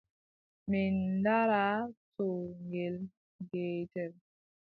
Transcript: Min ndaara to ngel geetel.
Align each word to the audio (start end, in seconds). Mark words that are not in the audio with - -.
Min 0.69 0.93
ndaara 1.17 1.63
to 2.15 2.25
ngel 2.65 2.95
geetel. 3.51 4.13